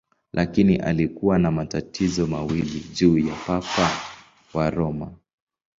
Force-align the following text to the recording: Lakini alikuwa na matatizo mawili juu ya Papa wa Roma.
Lakini 0.33 0.75
alikuwa 0.75 1.39
na 1.39 1.51
matatizo 1.51 2.27
mawili 2.27 2.79
juu 2.93 3.17
ya 3.19 3.35
Papa 3.47 3.91
wa 4.53 4.69
Roma. 4.69 5.11